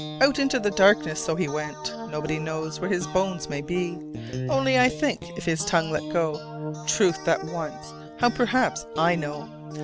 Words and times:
Out 0.19 0.39
into 0.39 0.59
darkness 0.59 1.23
so 1.23 1.35
went 1.35 1.77
he: 1.87 2.07
Nobody 2.07 2.39
knows 2.39 2.79
where 2.79 2.89
his 2.89 3.05
bones 3.05 3.47
may 3.49 3.61
be. 3.61 3.99
Only 4.49 4.79
I 4.79 4.89
think 4.89 5.21
if 5.37 5.45
his 5.45 5.63
tongue 5.63 5.91
let 5.91 6.11
go 6.11 6.73
Truth 6.87 7.23
that 7.25 7.43
once, 7.43 7.93
how 8.17 8.29
perhaps 8.31 8.83
I 8.97 9.13
know. 9.13 9.47